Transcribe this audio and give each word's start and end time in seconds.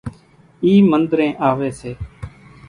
اِي 0.63 0.73
منۮرين 0.89 1.31
آوي 1.49 1.69
سي 1.79 1.91